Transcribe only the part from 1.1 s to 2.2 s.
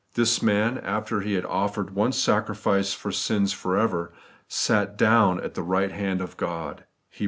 He had offered one